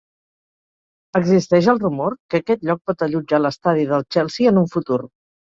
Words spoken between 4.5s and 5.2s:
en un futur.